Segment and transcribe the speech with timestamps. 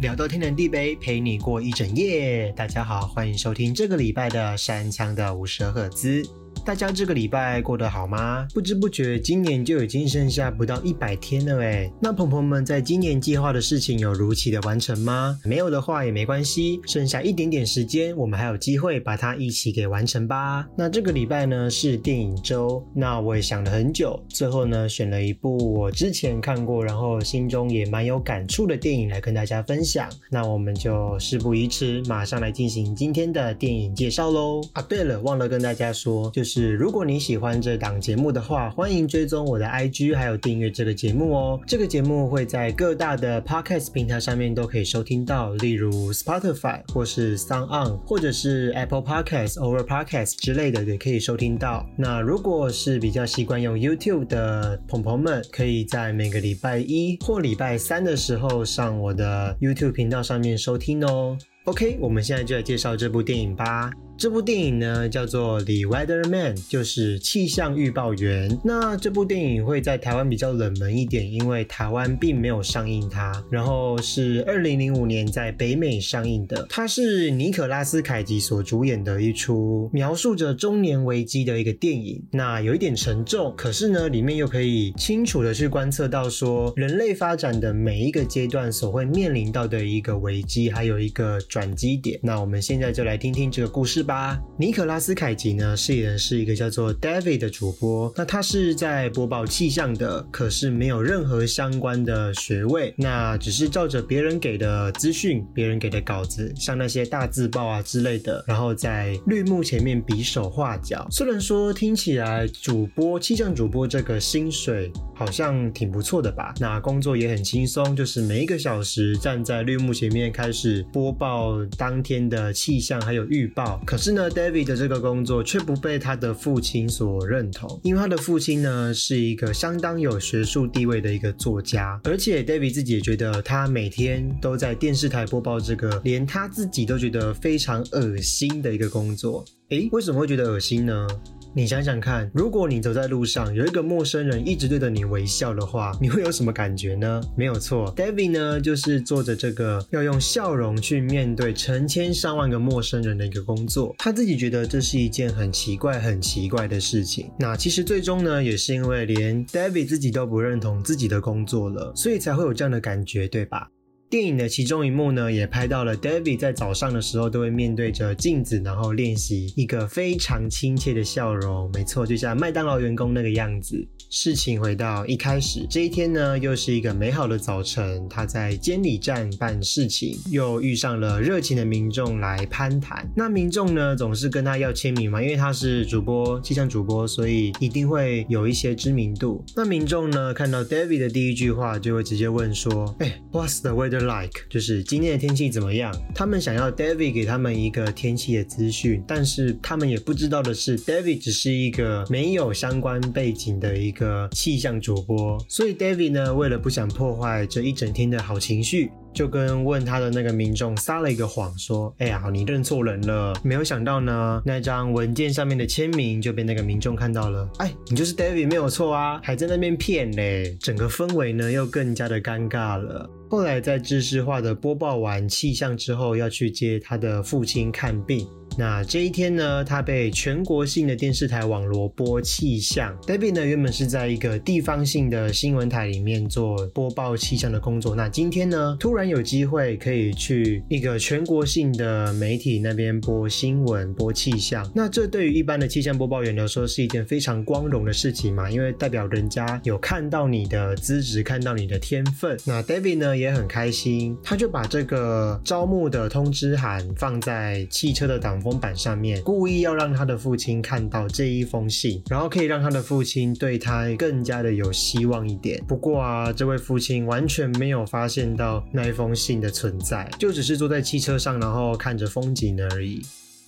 [0.00, 2.52] 聊到天南地北，陪你过一整夜。
[2.52, 6.22] 大家好，欢迎收听这个礼拜的山枪的五十赫兹。
[6.66, 8.44] 大家这个礼拜过得好吗？
[8.52, 11.88] 不知不觉，今年就已经剩下不到一百天了诶。
[12.02, 15.38] 那鹏鹏们在今年计划的事情有如期的完成吗？
[15.44, 20.66] 没有的话也没关系，剩下一点点时间，我们还有机会把它一起给完成吧。
[20.76, 30.10] 那这个礼拜呢是电影周，那我也想了很久，最后呢选了一部我之前看过，然后心中也蛮有感触的电影来跟大家分享。
[30.32, 34.60] 那我们就事不宜迟，马上来进行今天的电影介绍喽。
[34.72, 36.55] 啊，对了，忘了跟大家说，就是。
[36.56, 41.60] 是，如果你喜欢这档节目的话，欢迎追踪我的 IG，还有订阅这个节目哦。
[41.66, 51.86] 这个节目会在各大的 Podcast 平台上面都可以收听到，例如 Spotify 或是 Sound On，或者是 Apple Podcast、Over Podcast 之类的也可以收听到。
[51.94, 61.36] 那如果是比较习惯用 YouTube 的朋朋们，可以在每个礼拜一或礼拜三的时候上我的 YouTube 频道上面收听哦。
[61.64, 63.90] OK，我们现在就来介绍这部电影吧。
[64.18, 68.58] 这部电影呢叫做《The Weatherman》，就是气象预报员。
[68.64, 73.44] 那这部电影会在台湾比较冷门一点，因为台湾并没有上映它。
[73.50, 76.66] 然后是二零零五年在北美上映的。
[76.70, 82.24] 它是尼可拉斯凯奇所主演的一出描述着中年危机的一个电影。
[82.32, 92.18] 那有一点沉重，可是呢，里面又可以清楚的去观测到说人类发展的每一个阶段所会面临到的一个危机，还有一个转机点。
[92.22, 94.05] 那我们现在就来听听这个故事。
[94.06, 111.06] 八，尼可拉斯凯奇呢饰演的是一个叫做 David 的主播，那他是在播报气象的，可是没有任何相关的学位，那只是照着别人给的资讯、别人给的稿子，像那些大字报啊之类的，然后在绿幕前面比手画脚。
[111.10, 123.80] 虽然说听起来主播气象主播这个薪水好像挺不错的吧，那工作也很轻松，就是每一个小时站在绿幕前面开始播报当天的气象还有预报。
[123.84, 139.42] 可可是呢，David 的这个工作却不被他的父亲所认同，因为他的父亲呢是一个相当有学术地位的一个作家，而且 David 自己也觉得他每天都在电视台播报这个连他自己都觉得非常恶心的一个工作。
[139.70, 141.08] 诶，为什么会觉得恶心呢？
[141.56, 147.18] 你想想看，如果你走在路上，有一个陌生人一直对着你微笑的话，你会有什么感觉呢？
[147.34, 153.94] 没有错，David 呢就是做着这个要用笑容去面对成千上万个陌生人的一个工作。
[153.96, 157.30] 他自己觉得这是一件很奇怪、很奇怪的事情。
[157.38, 163.66] 那其实最终呢，也是因为连 David 自己都不认同自己的工作了，所以才会有这样的感觉，对吧？
[164.08, 171.68] 电影的其中一幕呢，也拍到了 David 在早上的时候都会面对着镜子，然后练习一个非常亲切的笑容。
[171.74, 173.84] 没错，就像麦当劳员工那个样子。
[174.08, 178.06] 事情回到一开始，这一天呢，又是一个美好的早晨。
[178.08, 183.10] 他在监理站办事情，又遇上了热情的民众来攀谈。
[183.16, 189.44] 那民众呢，总是跟他要签名嘛，因为他是主播，气象主播，所以一定会有一些知名度。
[189.56, 195.92] 那民众呢，看到 David 的第一句话，就会直接问说：“哎，What's the weather like？” 就是今天的天气怎么样？
[196.14, 203.96] 他们想要 David 给他们一个天气的资讯，但是他们也不知道的是，David 只是一个没有相关背景的一。
[203.96, 217.48] 个气象主播，所以 David 呢，为了不想破坏这一整天的好情绪，就跟问他的那个民众撒了一个谎，说：“哎呀，你认错人了。”没有想到呢，那张文件上面的签名就被那个民众看到了。
[217.56, 220.54] 哎，你就是 David 没有错啊，还在那边骗嘞！
[220.60, 223.08] 整个氛围呢，又更加的尴尬了。
[223.30, 228.28] 后来在知识化的播报完气象之后，要去接他的父亲看病。
[228.58, 232.96] 那这一天呢，他被全国性的电视台网罗播气象。
[233.06, 237.94] David 呢，原本是在一个地方性的新闻台里面做播报气象的工作。
[237.94, 244.66] 那今天呢，突然有机会可以去一个全国性的媒体那边播新闻、播气象。
[244.74, 252.34] 那这对于一般的气象播报员来说是一件非常光荣的事情嘛，因为代表人家有看到你的资质，看到你的天分。
[252.46, 258.40] 那 David 呢也很开心，他就把这个招募的通知函放在汽车的挡。
[258.48, 265.60] 封板上面故意要让他的父亲看到这一封信，然后可以让他的父亲对他更加的有希望一点。
[265.66, 273.02] 不过啊，这位父亲完全没有发现到那一封信的存在，就只是坐在汽车上，然后看着风景而已。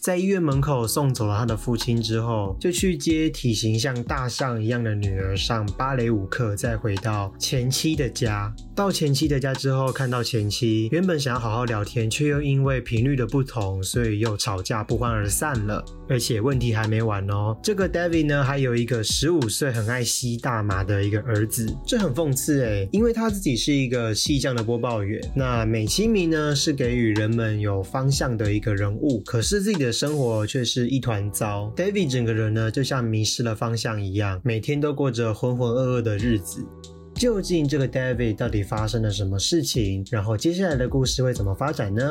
[0.09, 8.51] 在医院门口送走了他的父亲之后，就去接体型像大象一样的女儿上芭蕾舞课，再回到前妻的家。
[8.75, 15.85] 到前妻的家之后，看到前妻原本想要好好聊天，却又因为频率的不同，所以又吵架不欢而散了。
[16.09, 31.73] 而且问题还没完哦，这个 David 呢，还有一个十五岁很爱吸大麻的一个儿子，这很讽刺诶，因为他自己是一个气象的播报员，那美其名呢是给予人们有方向的一个人物，可是自己的生活却是一团糟。
[31.75, 36.65] David 整个人呢，就像迷失了方向一样，每天都过着浑浑噩噩的日子。
[37.15, 40.07] 究竟这个 David 到底发生了什么事情？
[40.09, 42.09] 然后接下来的故事会怎么发展呢？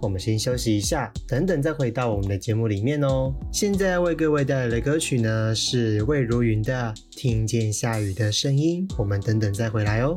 [0.00, 3.34] 我们先休息一下，等等再回到我们的节目里面哦。
[3.52, 6.72] 现在为各位带来的歌曲呢是魏如云的
[7.10, 10.16] 《听见下雨的声音》，我们等等再回来哦。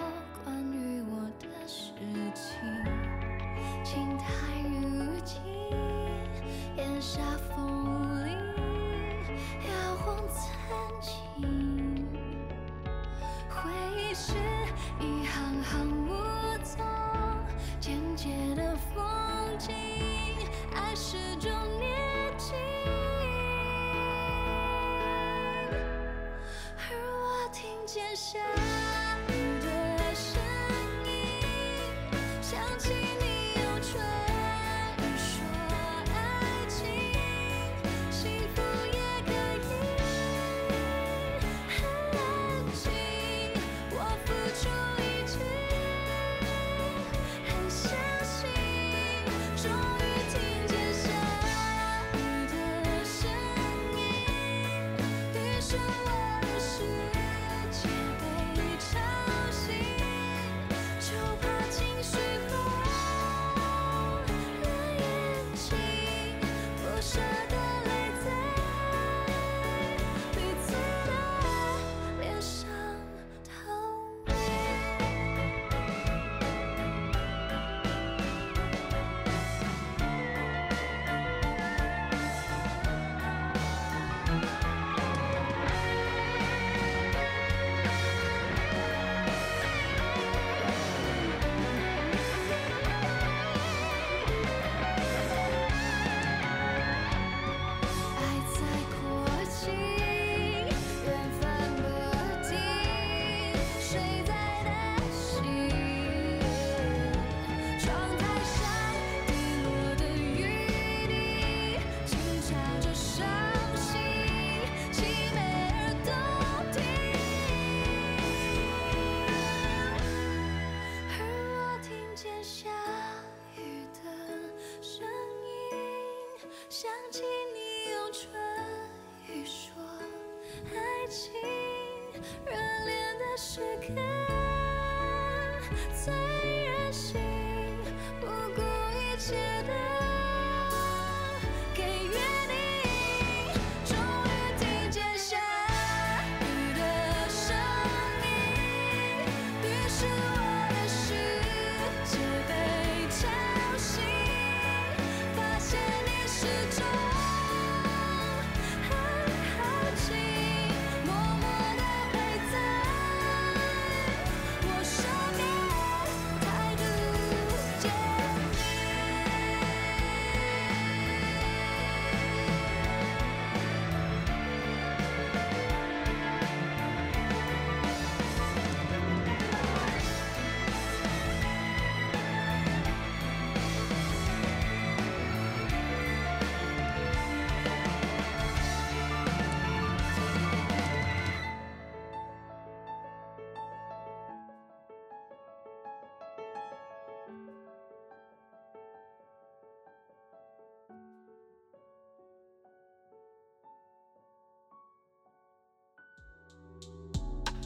[55.71, 56.10] 定。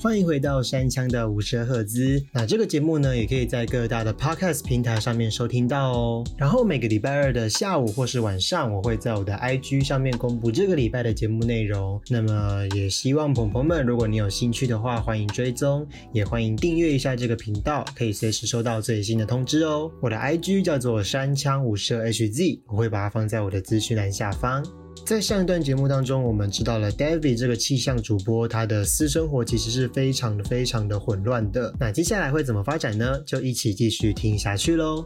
[0.05, 2.23] 欢迎回到山枪的五十赫兹。
[2.31, 6.23] 那这个节目呢，也可以在各大的 podcast 平台上面收听到哦。
[6.37, 11.99] 然后每个礼拜二的下午或是晚上，我会在我的 IG 上面公布这个礼拜的节目内容。
[12.07, 19.91] 那么也希望朋友们，如果你有兴趣的话，欢迎追踪，也欢迎订阅一下这个频道，可以随时收到最新的通知哦。
[20.03, 24.63] 我的 IG 叫做山枪五十 HZ，我会把它放在我的资讯栏下方。
[25.05, 31.71] 在上一段节目当中，我们知道了 David 这个气象主播，他的私生活其实是非常的非常的混乱的。
[31.79, 33.21] 那接下来会怎么发展呢？
[33.23, 35.05] 就一起继续听下去喽。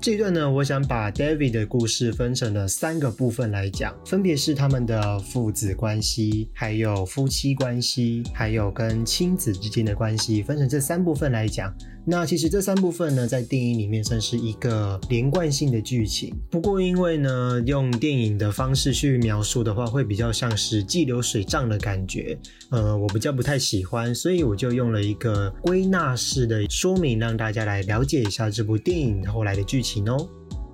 [0.00, 11.72] 这一段呢，我想把 David 的故事分成了三个部分来讲，分别是他们的父子关系，还有夫妻关系，还有跟亲子之间的关系，分成这三部分来讲。
[12.10, 16.34] 那其实这三部分呢，在电影里面算是一个连贯性的剧情。
[16.50, 22.38] 不过因为呢，用电影的方式去描述的话，会比较像是记流水账的感觉，
[22.70, 30.26] 呃，我比较不太喜欢，所以我就用了一个归纳式的说明，让大家来了解一下这部电影后来的剧情哦。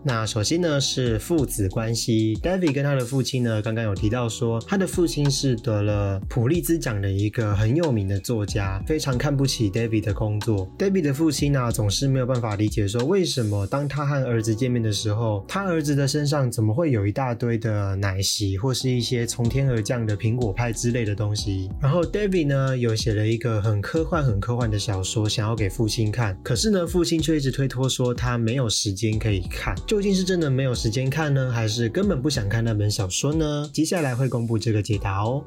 [0.06, 10.68] 那首先呢是父子关系，David 跟他的父亲呢，刚刚有提到说，他的父亲是得了普利兹奖的一个很有名的作家，非常看不起 David 的工作。
[10.78, 21.70] David 的父亲呢，总是没有办法理解说，为什么当他和儿子见面的时候，他儿子的身上怎么会有一大堆的奶昔，或是一些从天而降的苹果派之类的东西？
[21.80, 29.74] 然后 David 呢，有写了一个很科幻、很科幻的小说，想要给父亲看，可是呢，父亲却一直推脱说他没有时间可以看。
[29.94, 33.70] 究竟是真的没有时间看呢，还是根本不想看那本小说呢？
[33.72, 35.44] 接下来会公布这个解答哦。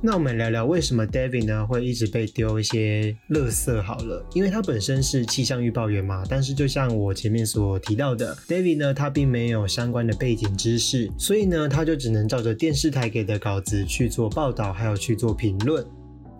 [0.00, 6.24] 那我们聊聊为什么 David 呢会一直被丢一些垃圾好了，因为他本身是气象预报员嘛。
[6.30, 15.84] 但是就像我前面所提到的，David 呢他并没有相关的背景知识，所以呢他就只能照着电视台给的稿子去做报道，还有去做评论。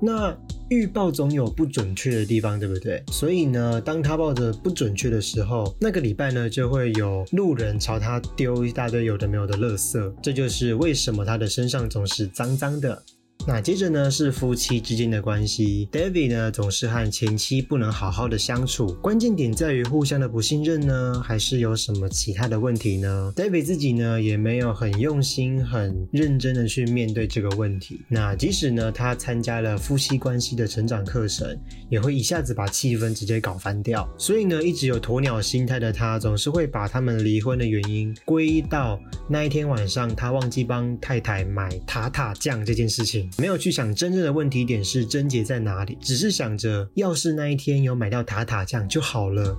[0.05, 0.37] 那
[0.69, 3.03] 预报总有不准确的地方，对不对？
[3.11, 10.15] 所以呢，当他报的不准确的时候，那个礼拜呢，就会有路人朝他丢一大堆有的没有的垃圾。
[10.23, 13.03] 这就是为什么他的身上总是脏脏的。
[13.47, 28.01] 那接着呢是夫妻之间的关系，David 呢总是和前妻不能好好的相处，关键点在于互相的不信任呢，还是有什么其他的问题呢？David 自己呢也没有很用心、很认真的去面对这个问题。
[28.09, 31.55] 那即使呢他参加了夫妻关系的成长课程，
[31.91, 34.09] 也会一下子把气氛直接搞翻掉。
[34.17, 38.99] 所以呢一直有鸵鸟心态的他，总是会把他们离婚的原因归到
[39.29, 43.31] 那一天晚上他忘记帮太太买塔塔酱这件事情。
[43.37, 49.57] 没有去想真正的问题点是症结在哪里，只是想着要是那一天有买到塔塔酱就好了。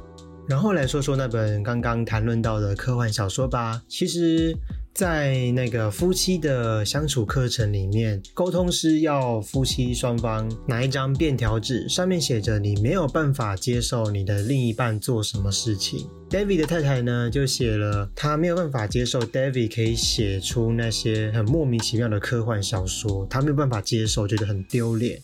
[0.48, 3.82] 然后来说说那本刚刚谈论到的科幻小说吧。
[3.88, 4.56] 其实，
[4.96, 16.08] 在那个夫妻的相处课程里面，沟通师要夫妻双方拿一张便条纸，上面写着你没有办法接受你的另一半做什么事情。
[16.30, 25.22] David 的太太呢，就写了她没有办法接受 David 可以写出那些很莫名其妙的科幻小说，她没有办法接受，觉得很丢脸。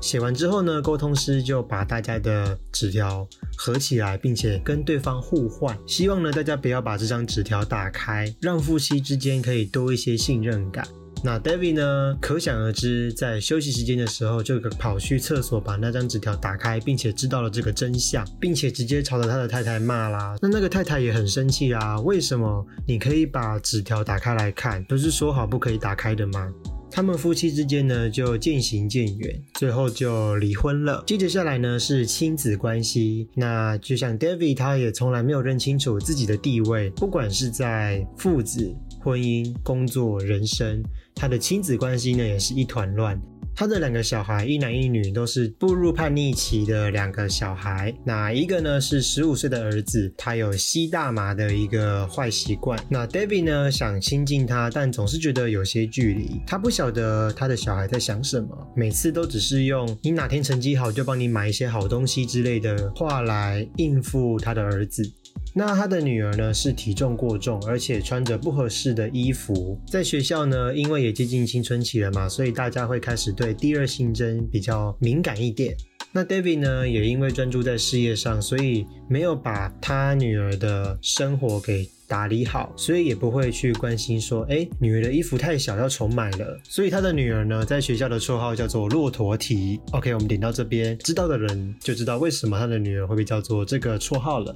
[0.00, 3.26] 写完之后呢，沟通师就把大家的纸条
[3.56, 10.86] 合起来，并且跟对方互换，希望呢大家不要把这张纸条打开，让夫妻之间可以多一些信任感。
[11.24, 20.36] 那 David 呢，可想而知，在休息时间的时候就跑去厕所把那张纸条打开，并且知道了这个真相，并且直接朝着他的太太骂啦。
[20.42, 24.84] 那那个太太也很生气啦，为什么你可以把纸条打开来看？
[24.84, 26.52] 不是说好不可以打开的吗？
[26.96, 31.04] 他们夫妻之间呢就渐行渐远，最后就离婚了。
[31.06, 40.82] 接着下来呢是亲子关系，那就像 David，他也从来没有认清楚自己的地位，不管是在父子、婚姻、工作、人生，
[41.14, 43.20] 他的亲子关系呢也是一团乱。
[43.58, 47.90] 他的两个小孩，一男一女，都是步入叛逆期的两个小孩。
[48.04, 52.78] 那一个呢是十五岁的儿子，他有吸大麻的一个坏习惯。
[52.90, 56.42] 那 David 呢想亲近他，但总是觉得有些距离。
[56.46, 65.10] 他不晓得他的小孩在想什么，每次都只是用“你哪天成绩好就帮你买一些好东西”之类的话来应付他的儿子。
[65.58, 69.80] 那他的女儿呢是体重过重，而且穿着不合适的衣服。
[69.86, 75.74] 在学校呢，因为也接近青春期了嘛，所以大家会开始对第二性征比较敏感一点。
[76.12, 86.60] 那 David 呢，也因为专注在事业上，所以没有把他女儿的生活给打理好，所以也不会去关心说，哎，女儿的衣服太小要重买了。
[86.64, 89.80] 所以他的女儿呢，在学校的绰号叫做骆驼蹄。
[89.92, 94.54] OK，我们点到这边，知道的人就知道为什么他的女儿会被叫做这个绰号了。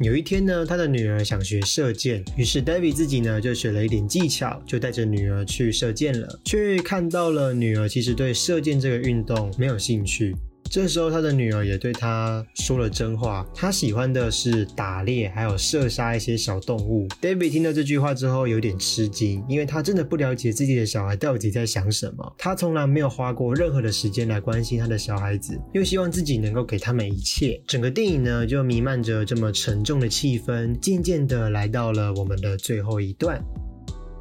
[0.00, 10.36] 有一天呢，他的女儿想学射箭，于是 David 自己呢就学了一点技巧，就带着女儿去射箭了，却看到了女儿其实对射箭这个运动没有兴趣。
[10.68, 13.46] 这时候，他的女儿也对他说了真话。
[13.54, 17.08] 他喜欢的是打猎，还有射杀一些小动物。
[17.20, 22.34] David 听到这句话之后，有点吃惊，因为他真的不了解自己的小孩到底在想什么。
[22.36, 27.60] 他从来没有花过任何的时间来关心他的小孩子，又希望自己能够给他们一切。
[27.66, 33.42] 整个电影呢，就弥漫着这么沉重的气氛，渐渐的来到了我们的最后一段。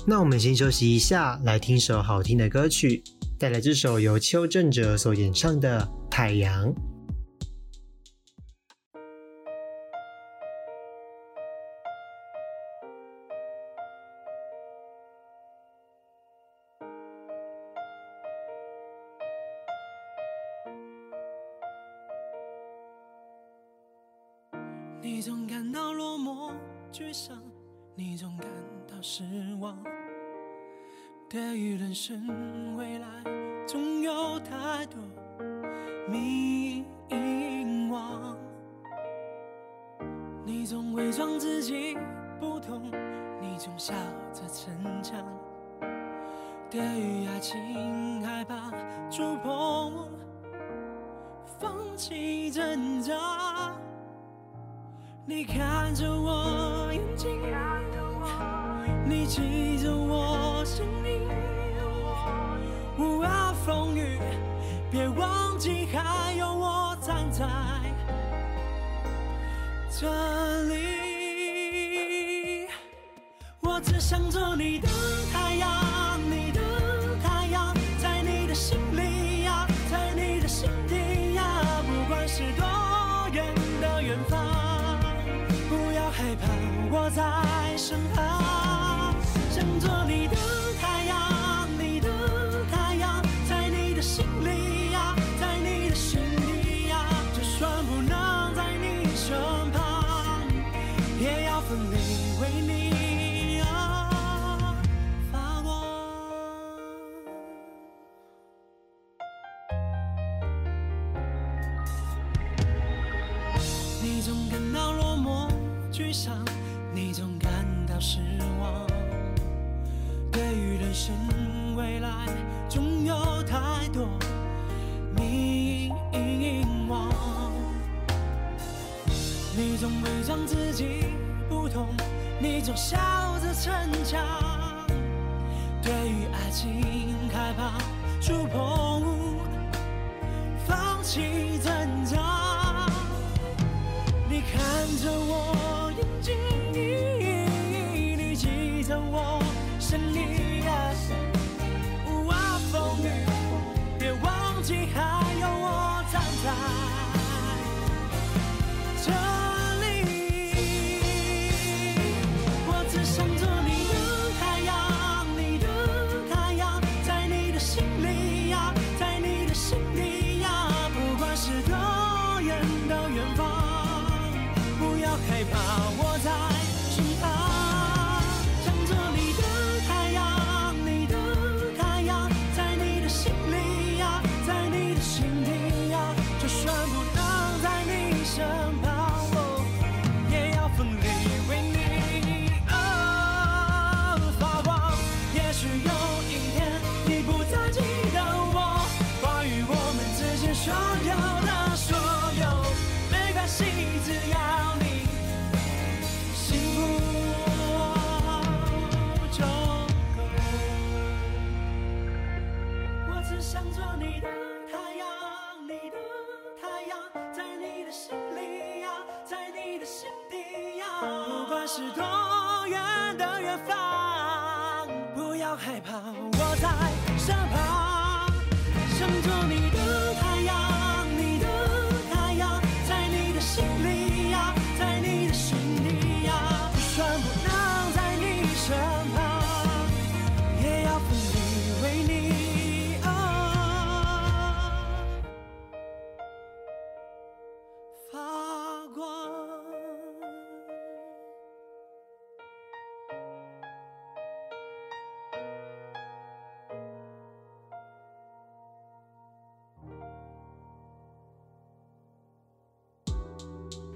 [0.08, 3.04] 那我们先休息一下，来听首好听的歌曲。
[3.46, 6.74] 带来这首由邱正哲所演唱的《太阳》。
[25.04, 26.52] 你总感到落寞、
[26.92, 27.40] 沮丧，
[27.94, 28.50] 你总感
[28.88, 29.24] 到失
[29.60, 29.78] 望。
[31.30, 32.28] 对于人生，
[33.76, 34.98] 总有太多
[36.08, 36.86] 迷
[37.92, 38.34] 惘。
[40.46, 41.98] 你总伪装自己
[42.40, 42.90] 不懂，
[43.42, 43.94] 你总笑
[44.32, 45.22] 着逞强。
[46.70, 48.72] 对于爱情害怕
[49.12, 50.08] 触碰，
[51.60, 53.76] 放弃挣扎。
[55.26, 57.42] 你看着我眼睛，
[59.06, 61.25] 你记着我心里。
[63.66, 64.20] 风雨，
[64.92, 67.44] 别忘记还有我站在
[69.90, 70.08] 这
[70.66, 70.76] 里。
[73.62, 74.88] 我只想做你的
[75.34, 76.62] 太阳，你的
[77.24, 81.44] 太阳，在你的心里呀，在你的心底呀，
[81.88, 82.64] 不管是多
[83.34, 83.44] 远
[83.82, 84.40] 的远方，
[85.68, 86.46] 不要害怕，
[86.92, 88.35] 我在身旁，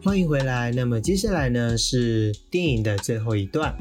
[0.02, 0.72] 欢迎回来。
[0.72, 3.76] 那么接下来呢是电影的最后一段。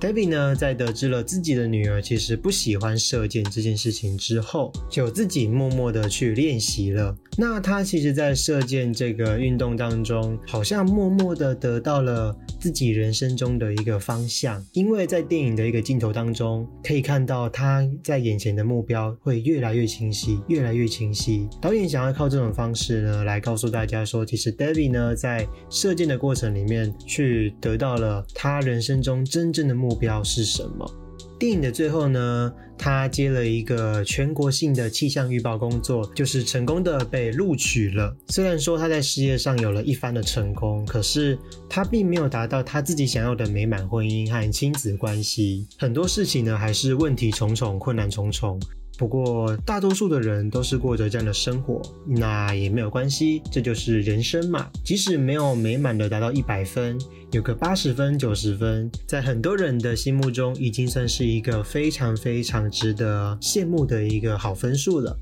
[0.00, 7.14] Debbie 呢，在得知了自己的女儿其实不喜欢射箭这件事情之后，就自己默默的去练习了。
[7.36, 14.64] 那她其实，在射箭这个运动当中，好像默默的得到了自己人生中的一个方向。
[14.72, 21.46] 因为在电影的一个镜头当中，可以看到她在眼前的目标会越来越清晰，越来越清晰。
[21.60, 29.89] 导演想要靠这种方式呢，来告诉大家说，其实 Debbie 呢，在射箭的过程里面，去得到了她人生中真正的目。
[29.90, 30.88] 目标是什么？
[31.36, 38.14] 电影的最后呢，他接了一个全国性的气象预报工作，就是成功的被录取了。
[38.28, 41.36] 虽然说他在事业上有了一番的成功，可是
[41.68, 48.60] 他并没有达到他自己想要的美满婚姻和亲子关系，很多事情呢还是问题重重，困难重重。
[49.00, 54.68] 不过，大多数的人都是过着这样的生活，那也没有关系，这就是人生嘛。
[54.84, 57.00] 即使没有美满的达到一百分，
[57.32, 65.18] 有个八十分、九十分，在很多人的心目中，已经算是一个非常非常值得羡慕的一个好分数了。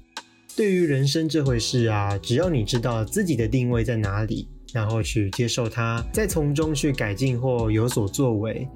[0.56, 8.66] 对于人生这回事啊，只要你知道自己的定位在哪里，然后去接受它，再从中去改进或有所作为。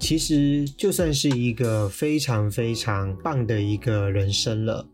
[0.00, 4.84] 其实就算是一个非常非常棒的一个人生了。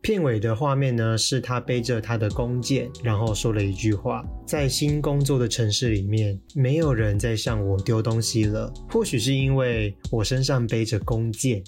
[0.00, 8.72] 片尾的画面呢，是他背着他的弓箭，然后说了一句话：“在新工作的城市里面，没有人在向我丢东西了。
[8.88, 11.62] 或许是因为我身上背着弓箭。”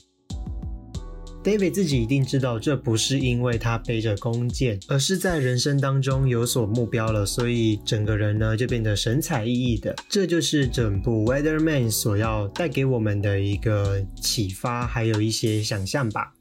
[1.47, 9.95] David 自己一定知道，这不是因为他背着弓箭，而是在人生当中有所目标了，所以整个人呢就变得神采奕奕的。
[10.09, 16.33] 这就是整部《Weatherman》所要带给我们的一个启发，还有一些想象吧。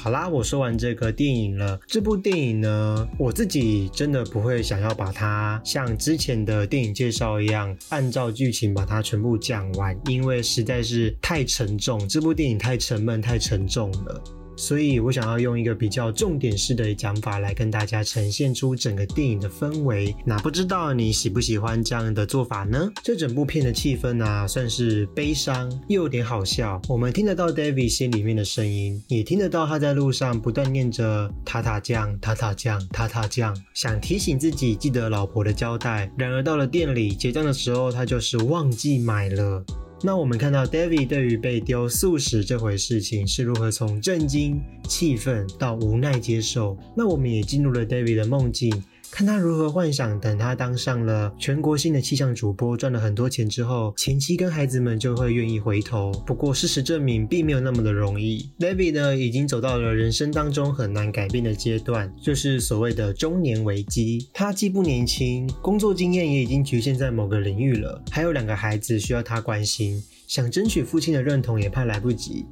[0.00, 1.78] 好啦，我说完这个电影了。
[1.88, 12.08] 这部电影呢，我自己真的不会想要把它像之前的电影介绍一样，按照剧情把它全部讲完，因为实在是太沉重。
[12.08, 14.22] 这部电影太沉闷、太沉重了。
[14.58, 20.12] 所以我想要用一个比较重点式的讲法来跟大家呈现出整个电影的氛围。
[20.26, 22.90] 那不知道你喜不喜欢这样的做法呢？
[23.04, 26.82] 这整部片的气氛啊，算是悲伤又有点好笑。
[26.88, 36.10] 我们听得到 David 心里面的声音，也听得到他在路上不断念着“塔塔酱，塔塔酱，塔塔酱”，想提醒自己记得老婆的交代。
[36.18, 39.64] 然而到了店里结账的时候，他就是忘记买了。
[40.00, 46.78] 那我们看到 David 对于被丢素食这回事情是如何从震惊、气愤到无奈接受。
[46.96, 48.72] 那我们也进入了 David 的梦境。
[49.10, 56.12] 看他如何幻想，等他当上了全国性的气象主播，赚了很多钱之后，前妻跟孩子们就会愿意回头。
[56.24, 58.48] 不过事实证明，并没有那么的容易。
[58.60, 64.28] David 呢，已经走到了人生当中很难改变的阶段，就是所谓的中年危机。
[64.32, 72.46] 他既不年轻，工作经验也已经局限在某个领域了，还有两个孩子需要他关心，想争取父亲的认同也怕来不及。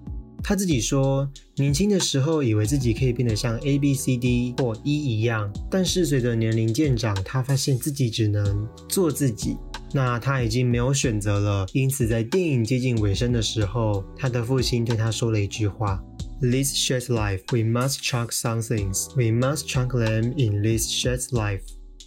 [0.49, 9.57] 他自己说，年轻的时候以为自己可以变得像 A、B、C、D 或 E 一样，但是随着年龄渐长，他发现自己只能做自己。
[9.93, 16.01] 那他已经没有选择了，因此在电影接近尾声的时候，他的父亲对他说了一句话
[16.41, 19.09] ：“This short life, we must chuck some things.
[19.17, 21.63] We must chuck them in this short life.”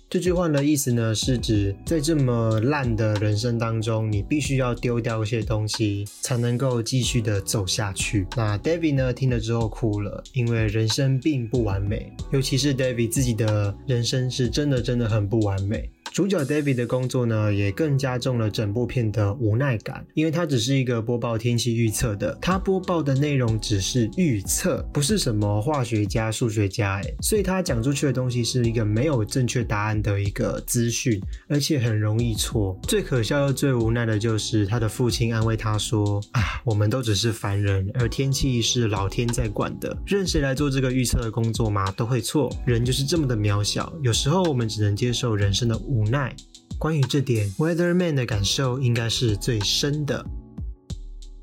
[0.10, 8.26] 这句话的意思呢，是指在这么烂的人生当中，你必须要丢掉一些东西，才能够继续的走下去。
[8.36, 15.88] 那 David 呢，听了之后哭了，因为人生并不完美，尤其是 David 自己的人生是真的真的很不完美。
[16.20, 32.78] 主角 David 的工作呢，也更加重了整部片的无奈感，因为他只是一个播报天气预测的，他播报的内容只是预测，不是什么化学家、数学家，哎，所以他讲出去的东西是一个没有正确答案的一个资讯，而且很容易错。
[32.84, 42.54] 最可笑又最无奈的就是他的父亲安慰他说：“啊，我们都只是凡人，而天气是老天在管的，任谁来做这个预测的工作嘛，都会错。
[42.66, 46.36] 人就是这么的渺小，有时候我们只能接受人生的无。”奈，
[46.78, 50.26] 关于这点，Weatherman 的感受应该是最深的。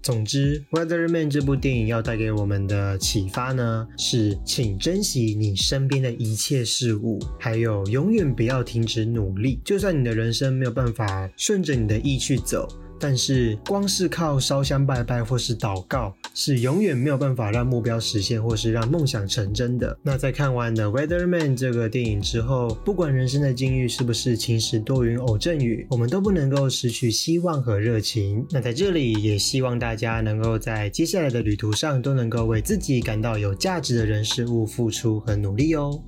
[0.03, 9.61] 总之，Weatherman 这部电影要带给我们的启发呢，是请珍惜你身边的一切事物，还有永远不要停止努力。
[9.65, 12.69] 就算你的人生没有办法顺着你的意去走。
[12.99, 19.97] 但是，光是靠烧香拜拜或是祷告，是永远没有办法让目标实现或是让梦想成真的。
[20.03, 28.45] 那在看完《The Weatherman》这个电影之后，不管人生的境遇是不是晴时多云偶阵雨，我们都不能够失去希望和热情。
[28.51, 36.03] 那在这里，也希望大家能够在接下来的旅途上，都能够为自己感到有价值的人事物付出和努力哦。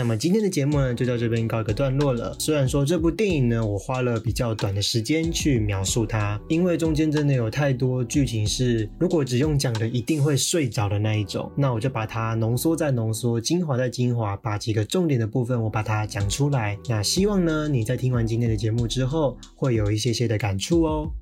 [0.00, 2.34] 那么今天的节目呢，就到这边告一个段落了。
[2.38, 11.52] 虽然说这部电影呢，我花了比较短的时间去描述它，因为中间真的有太多剧情是，如果只用讲的，一定会睡着的那一种。
[11.54, 16.78] 那我就把它浓缩再浓缩，精华再精华，把几个重点的部分我把它讲出来。
[16.88, 21.12] 那希望呢，你在听完今天的节目之后，会有一些些的感触哦。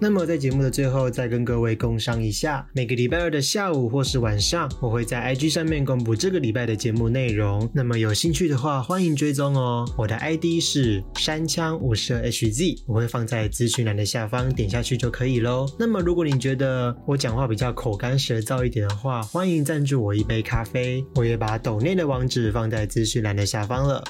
[0.00, 7.68] 那么在节目的最后，再跟各位共商一下，每个礼拜二的下午或是晚上，我会在 IG 上面公布这个礼拜的节目内容。
[7.74, 9.84] 那么有兴趣的话，欢迎追踪哦。
[9.96, 15.66] 我的 ID 是山枪五十 HZ，我会放在资讯栏的下方，点下去就可以喽。
[15.78, 24.04] 那么如果你觉得我讲话比较口干舌燥一点的话，欢迎赞助我一杯咖啡，我也把抖内的网址放在资讯栏的下方了。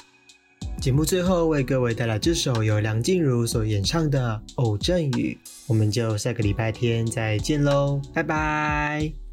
[0.79, 5.37] 节目最后为各位带来这首由梁静茹所演唱的《偶阵雨》，
[5.67, 9.28] 我们就下个礼拜天再见喽，拜拜。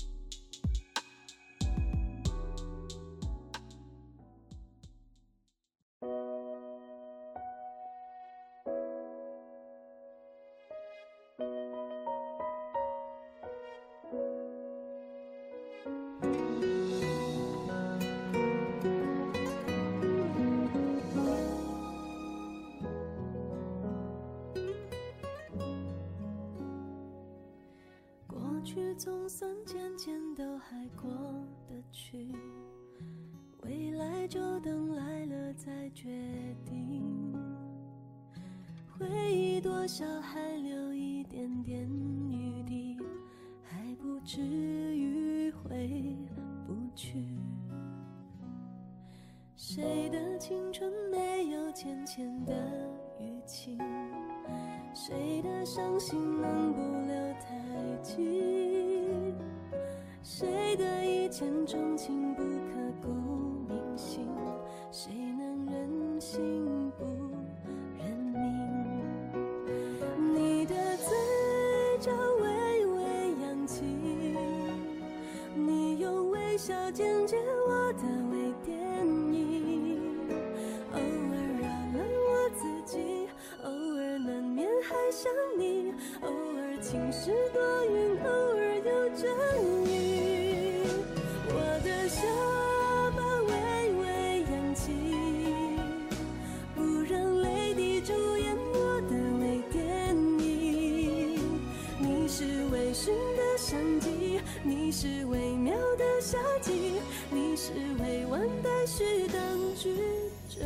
[44.27, 45.89] 至于回
[46.67, 47.25] 不去。
[49.55, 52.53] 谁的青春没有浅浅的
[53.21, 53.79] 淤青？
[54.93, 59.33] 谁的伤心能不留太迹？
[60.25, 62.16] 谁的一见钟情
[86.89, 89.27] 晴时多云，偶尔有阵
[89.87, 90.79] 雨。
[91.49, 92.23] 我的下
[93.17, 93.19] 巴
[93.49, 93.51] 微
[94.03, 94.07] 微
[94.53, 94.93] 扬起，
[96.77, 96.81] 不
[97.13, 101.59] 让泪滴主演我的微电影。
[101.99, 107.01] 你是微醺的相机，你是微妙的夏季，
[107.33, 109.43] 你是未完待续当
[109.75, 109.97] 剧
[110.49, 110.65] 者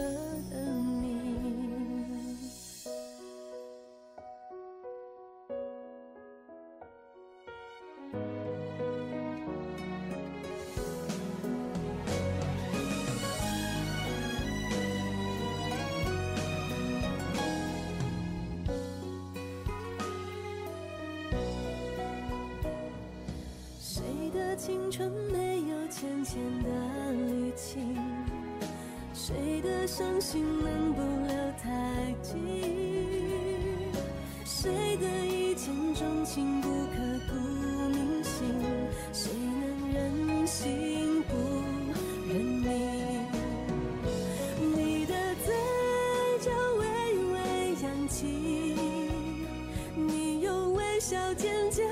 [51.40, 51.89] 渐渐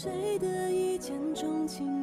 [0.00, 1.97] 谁的一见钟情